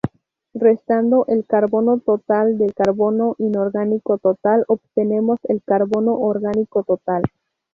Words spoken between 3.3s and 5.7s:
inorgánico total obtenemos el